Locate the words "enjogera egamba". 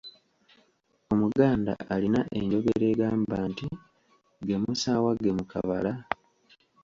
2.37-3.35